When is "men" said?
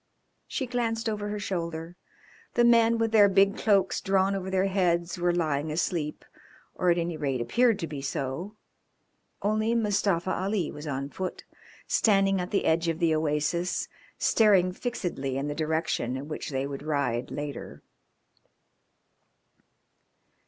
2.63-2.97